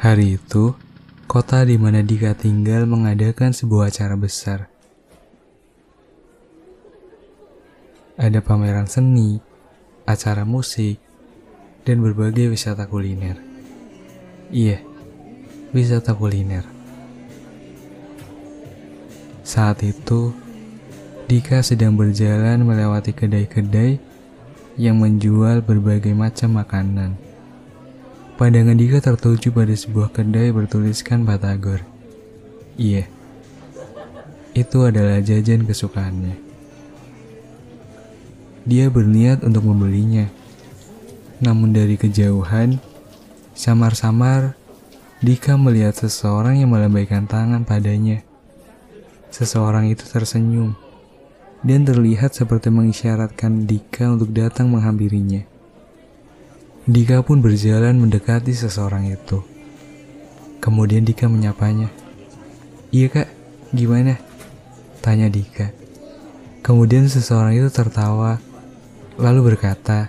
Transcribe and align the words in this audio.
Hari 0.00 0.40
itu, 0.40 0.72
kota 1.28 1.60
di 1.60 1.76
mana 1.76 2.00
Dika 2.00 2.32
tinggal 2.32 2.88
mengadakan 2.88 3.52
sebuah 3.52 3.92
acara 3.92 4.16
besar. 4.16 4.72
Ada 8.16 8.40
pameran 8.40 8.88
seni, 8.88 9.44
acara 10.08 10.48
musik, 10.48 10.96
dan 11.84 12.00
berbagai 12.00 12.48
wisata 12.48 12.88
kuliner. 12.88 13.44
Iya, 14.48 14.80
wisata 15.76 16.16
kuliner. 16.16 16.64
Saat 19.44 19.84
itu, 19.84 20.32
Dika 21.28 21.60
sedang 21.60 22.00
berjalan 22.00 22.64
melewati 22.64 23.12
kedai-kedai 23.12 24.00
yang 24.80 24.96
menjual 24.96 25.60
berbagai 25.60 26.16
macam 26.16 26.56
makanan. 26.56 27.29
Pandangan 28.40 28.72
Dika 28.72 29.04
tertuju 29.04 29.52
pada 29.52 29.76
sebuah 29.76 30.16
kedai 30.16 30.48
bertuliskan 30.48 31.28
Batagor. 31.28 31.84
Iya, 32.80 33.04
itu 34.56 34.78
adalah 34.80 35.20
jajan 35.20 35.68
kesukaannya. 35.68 36.40
Dia 38.64 38.88
berniat 38.88 39.44
untuk 39.44 39.68
membelinya. 39.68 40.32
Namun 41.44 41.76
dari 41.76 42.00
kejauhan, 42.00 42.80
samar-samar 43.52 44.56
Dika 45.20 45.60
melihat 45.60 46.00
seseorang 46.00 46.64
yang 46.64 46.72
melambaikan 46.72 47.28
tangan 47.28 47.68
padanya. 47.68 48.24
Seseorang 49.28 49.92
itu 49.92 50.08
tersenyum 50.08 50.80
dan 51.60 51.84
terlihat 51.84 52.32
seperti 52.32 52.72
mengisyaratkan 52.72 53.68
Dika 53.68 54.16
untuk 54.16 54.32
datang 54.32 54.72
menghampirinya. 54.72 55.49
Dika 56.88 57.20
pun 57.20 57.44
berjalan 57.44 58.00
mendekati 58.00 58.56
seseorang 58.56 59.12
itu. 59.12 59.44
Kemudian 60.64 61.04
Dika 61.04 61.28
menyapanya. 61.28 61.92
Iya 62.88 63.12
kak, 63.12 63.28
gimana? 63.76 64.16
Tanya 65.04 65.28
Dika. 65.28 65.76
Kemudian 66.64 67.04
seseorang 67.04 67.52
itu 67.52 67.68
tertawa 67.68 68.40
lalu 69.20 69.52
berkata, 69.52 70.08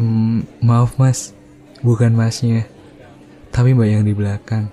mmm, 0.00 0.64
"Maaf, 0.64 0.96
Mas, 0.96 1.36
bukan 1.84 2.16
Masnya, 2.16 2.64
tapi 3.52 3.76
Mbak 3.76 3.88
yang 3.92 4.04
di 4.08 4.16
belakang." 4.16 4.72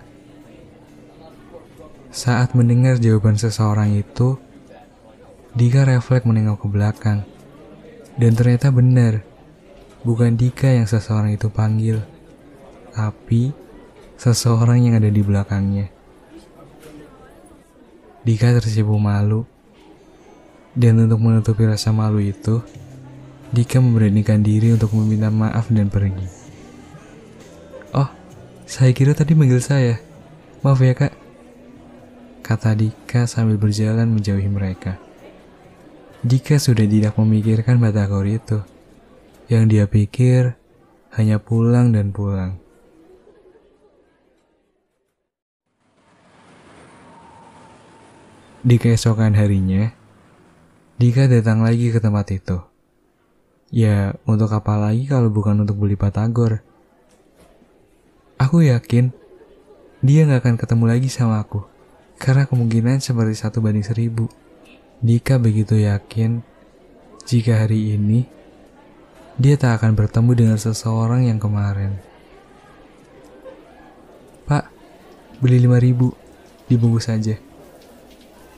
Saat 2.07 2.55
mendengar 2.55 3.03
jawaban 3.03 3.35
seseorang 3.35 3.99
itu, 3.99 4.39
Dika 5.51 5.83
refleks 5.83 6.23
menengok 6.23 6.63
ke 6.63 6.67
belakang. 6.71 7.27
Dan 8.15 8.31
ternyata 8.37 8.71
benar, 8.71 9.32
bukan 10.03 10.35
Dika 10.35 10.67
yang 10.67 10.85
seseorang 10.85 11.33
itu 11.33 11.47
panggil, 11.47 12.03
tapi 12.91 13.55
seseorang 14.19 14.83
yang 14.83 14.99
ada 14.99 15.09
di 15.09 15.23
belakangnya. 15.23 15.87
Dika 18.23 18.55
tersipu 18.55 18.95
malu, 18.99 19.43
dan 20.75 20.99
untuk 20.99 21.19
menutupi 21.19 21.67
rasa 21.67 21.91
malu 21.91 22.19
itu, 22.23 22.63
Dika 23.51 23.79
memberanikan 23.79 24.39
diri 24.39 24.71
untuk 24.75 24.95
meminta 24.95 25.27
maaf 25.31 25.67
dan 25.71 25.91
pergi. 25.91 26.27
Oh, 27.93 28.09
saya 28.65 28.89
kira 28.95 29.13
tadi 29.13 29.37
manggil 29.37 29.61
saya. 29.61 30.01
Maaf 30.65 30.79
ya 30.81 30.95
kak. 30.97 31.13
Kata 32.41 32.73
Dika 32.73 33.29
sambil 33.29 33.61
berjalan 33.61 34.09
menjauhi 34.09 34.49
mereka. 34.49 34.97
Dika 36.23 36.55
sudah 36.57 36.87
tidak 36.87 37.19
memikirkan 37.19 37.77
Batagor 37.77 38.25
itu. 38.25 38.72
Yang 39.53 39.65
dia 39.69 39.85
pikir 39.85 40.57
hanya 41.13 41.37
pulang 41.37 41.93
dan 41.93 42.09
pulang. 42.09 42.57
Di 48.65 48.81
keesokan 48.81 49.37
harinya, 49.37 49.93
Dika 50.97 51.29
datang 51.29 51.61
lagi 51.61 51.93
ke 51.93 52.01
tempat 52.01 52.33
itu. 52.33 52.65
Ya, 53.69 54.17
untuk 54.25 54.49
apa 54.57 54.73
lagi 54.73 55.05
kalau 55.05 55.29
bukan 55.29 55.61
untuk 55.61 55.77
beli 55.77 55.93
Batagor? 55.93 56.65
Aku 58.41 58.65
yakin 58.65 59.13
dia 60.01 60.25
nggak 60.25 60.41
akan 60.49 60.55
ketemu 60.57 60.85
lagi 60.89 61.13
sama 61.13 61.37
aku. 61.37 61.61
Karena 62.17 62.49
kemungkinan 62.49 63.05
seperti 63.05 63.37
satu 63.37 63.61
banding 63.61 63.85
seribu. 63.85 64.25
Dika 64.97 65.37
begitu 65.37 65.77
yakin 65.77 66.41
jika 67.29 67.69
hari 67.69 67.93
ini 67.93 68.41
dia 69.41 69.57
tak 69.57 69.81
akan 69.81 69.97
bertemu 69.97 70.31
dengan 70.37 70.57
seseorang 70.61 71.25
yang 71.25 71.41
kemarin. 71.41 71.97
Pak, 74.45 74.69
beli 75.41 75.65
lima 75.65 75.81
ribu, 75.81 76.13
dibungkus 76.69 77.09
saja. 77.09 77.39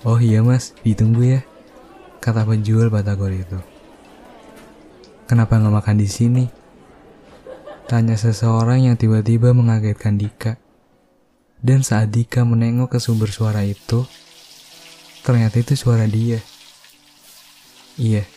Oh 0.03 0.19
iya 0.19 0.43
mas, 0.43 0.75
ditunggu 0.83 1.39
ya, 1.39 1.41
kata 2.19 2.43
penjual 2.43 2.91
batagor 2.91 3.31
itu. 3.31 3.57
Kenapa 5.25 5.57
nggak 5.57 5.75
makan 5.81 5.97
di 5.97 6.05
sini? 6.11 6.45
Tanya 7.85 8.17
seseorang 8.17 8.85
yang 8.85 8.97
tiba-tiba 8.97 9.53
mengagetkan 9.55 10.17
Dika. 10.17 10.57
Dan 11.61 11.81
saat 11.81 12.13
Dika 12.13 12.45
menengok 12.45 12.93
ke 12.93 12.99
sumber 13.01 13.31
suara 13.31 13.65
itu, 13.65 14.05
ternyata 15.25 15.57
itu 15.57 15.73
suara 15.73 16.05
dia. 16.05 16.37
Iya, 17.95 18.27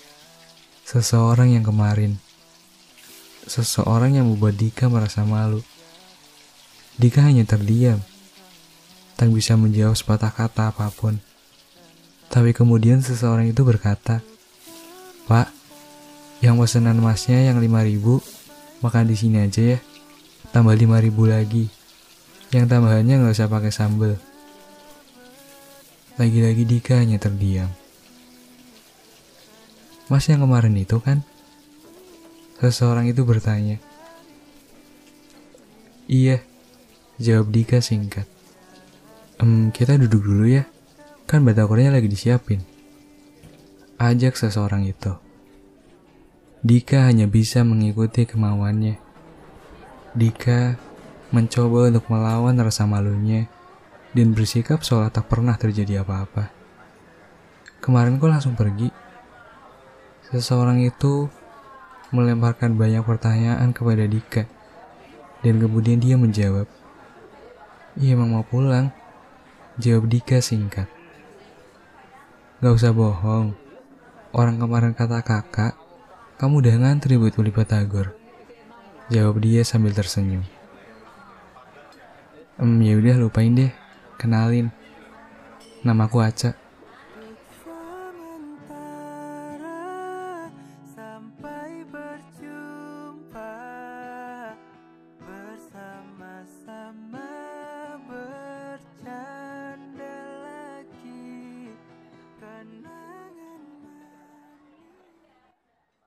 seseorang 0.87 1.53
yang 1.53 1.67
kemarin. 1.67 2.28
Seseorang 3.49 4.21
yang 4.21 4.29
membuat 4.29 4.61
Dika 4.61 4.93
merasa 4.93 5.25
malu. 5.25 5.65
Dika 7.01 7.25
hanya 7.25 7.49
terdiam, 7.49 7.97
tak 9.17 9.33
bisa 9.33 9.57
menjawab 9.57 9.97
sepatah 9.97 10.29
kata 10.29 10.69
apa 10.69 10.93
pun. 10.93 11.17
Tapi 12.29 12.53
kemudian 12.53 13.01
seseorang 13.01 13.49
itu 13.49 13.65
berkata, 13.65 14.21
Pak, 15.25 15.49
yang 16.45 16.61
pesanan 16.61 17.01
masnya 17.01 17.49
yang 17.49 17.57
5000 17.57 18.85
makan 18.85 19.05
di 19.09 19.17
sini 19.17 19.41
aja 19.41 19.75
ya. 19.75 19.79
Tambah 20.53 20.77
5000 20.77 21.09
lagi. 21.25 21.73
Yang 22.53 22.65
tambahannya 22.69 23.15
nggak 23.17 23.33
usah 23.33 23.49
pakai 23.49 23.73
sambal. 23.73 24.21
Lagi-lagi 26.21 26.69
Dika 26.69 27.01
hanya 27.01 27.17
terdiam. 27.17 27.73
Mas 30.13 30.29
yang 30.29 30.45
kemarin 30.45 30.77
itu 30.77 31.01
kan? 31.01 31.25
Seseorang 32.59 33.07
itu 33.07 33.23
bertanya. 33.23 33.79
Iya, 36.11 36.43
jawab 37.23 37.55
Dika 37.55 37.79
singkat. 37.79 38.27
Ehm, 39.39 39.71
kita 39.71 39.95
duduk 39.95 40.27
dulu 40.27 40.51
ya, 40.51 40.67
kan 41.31 41.47
batakornya 41.47 41.95
lagi 41.95 42.11
disiapin. 42.11 42.67
Ajak 44.03 44.35
seseorang 44.35 44.91
itu. 44.91 45.15
Dika 46.59 47.07
hanya 47.07 47.31
bisa 47.31 47.63
mengikuti 47.63 48.27
kemauannya. 48.27 48.99
Dika 50.19 50.75
mencoba 51.31 51.95
untuk 51.95 52.11
melawan 52.11 52.59
rasa 52.59 52.91
malunya 52.91 53.47
dan 54.17 54.35
bersikap 54.35 54.83
seolah 54.83 55.15
tak 55.15 55.31
pernah 55.31 55.55
terjadi 55.55 56.03
apa-apa. 56.03 56.51
Kemarin 57.79 58.19
kok 58.19 58.33
langsung 58.33 58.59
pergi. 58.59 58.91
Seseorang 60.35 60.83
itu 60.83 61.31
melemparkan 62.15 62.77
banyak 62.77 63.05
pertanyaan 63.05 63.73
kepada 63.73 64.05
Dika. 64.09 64.45
Dan 65.45 65.63
kemudian 65.63 66.03
dia 66.03 66.19
menjawab, 66.19 66.67
Iya 67.99 68.15
emang 68.15 68.31
mau 68.35 68.47
pulang. 68.47 68.95
Jawab 69.79 70.07
Dika 70.07 70.39
singkat. 70.39 70.87
Gak 72.63 72.75
usah 72.75 72.95
bohong. 72.95 73.55
Orang 74.35 74.59
kemarin 74.59 74.95
kata 74.95 75.23
kakak 75.23 75.79
kamu 76.39 76.63
udah 76.63 76.75
ngantri 76.79 77.19
buat 77.19 77.35
beli 77.35 77.51
batagor. 77.51 78.15
Jawab 79.11 79.43
dia 79.43 79.67
sambil 79.67 79.91
tersenyum. 79.91 80.47
Em, 82.63 82.79
ya 82.79 82.95
udah 82.95 83.19
lupain 83.19 83.51
deh. 83.51 83.75
Kenalin. 84.15 84.71
Namaku 85.83 86.23
Aca. 86.23 86.55